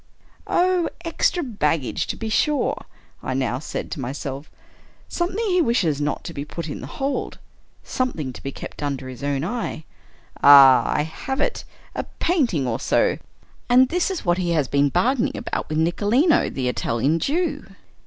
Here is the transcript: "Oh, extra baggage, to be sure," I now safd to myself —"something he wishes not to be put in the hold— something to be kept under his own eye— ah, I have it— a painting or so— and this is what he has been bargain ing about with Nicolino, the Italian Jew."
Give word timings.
"Oh, 0.47 0.89
extra 1.05 1.43
baggage, 1.43 2.07
to 2.07 2.15
be 2.15 2.27
sure," 2.27 2.85
I 3.21 3.35
now 3.35 3.59
safd 3.59 3.91
to 3.91 3.99
myself 3.99 4.49
—"something 5.07 5.45
he 5.45 5.61
wishes 5.61 6.01
not 6.01 6.23
to 6.23 6.33
be 6.33 6.43
put 6.43 6.67
in 6.67 6.81
the 6.81 6.87
hold— 6.97 7.37
something 7.99 8.33
to 8.33 8.41
be 8.41 8.51
kept 8.51 8.81
under 8.81 9.07
his 9.09 9.23
own 9.23 9.43
eye— 9.43 9.83
ah, 10.43 10.91
I 10.91 11.03
have 11.03 11.39
it— 11.39 11.65
a 11.95 12.05
painting 12.17 12.65
or 12.67 12.79
so— 12.79 13.19
and 13.69 13.89
this 13.89 14.09
is 14.09 14.25
what 14.25 14.39
he 14.39 14.49
has 14.53 14.67
been 14.67 14.89
bargain 14.89 15.27
ing 15.27 15.37
about 15.37 15.69
with 15.69 15.77
Nicolino, 15.77 16.49
the 16.51 16.67
Italian 16.67 17.19
Jew." 17.19 17.67